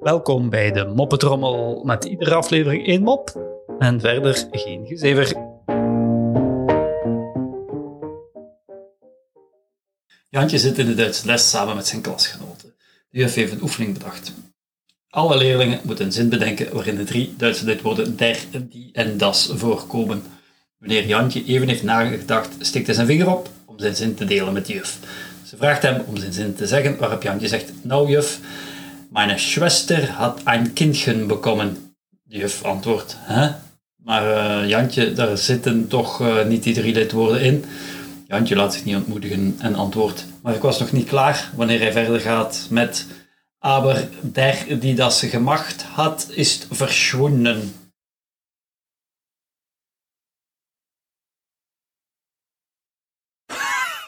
[0.00, 5.52] Welkom bij de Moppetrommel met iedere aflevering één mop en verder geen gezever.
[10.28, 12.74] Jantje zit in de Duitse les samen met zijn klasgenoten.
[13.10, 14.32] De juf heeft een oefening bedacht.
[15.08, 19.50] Alle leerlingen moeten een zin bedenken waarin de drie Duitse lidwoorden der, die en das
[19.54, 20.22] voorkomen.
[20.78, 24.52] Wanneer Jantje even heeft nagedacht, steekt hij zijn vinger op om zijn zin te delen
[24.52, 24.98] met de juf.
[25.44, 28.40] Ze vraagt hem om zijn zin te zeggen, waarop Jantje zegt, nou juf,
[29.10, 31.94] mijn Schwester had een kindje bekommen.
[32.22, 33.50] De juf antwoordt, hè?
[33.96, 37.64] Maar eh, Jantje, daar zitten toch eh, niet die drie lidwoorden in.
[38.28, 41.92] Jantje laat zich niet ontmoedigen en antwoordt, maar ik was nog niet klaar wanneer hij
[41.92, 43.06] verder gaat met
[43.58, 47.72] aber der, die das gemacht had, is verschwunden.